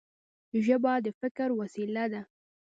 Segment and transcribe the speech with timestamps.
[0.65, 2.21] ژبه د فکر وسیله ده.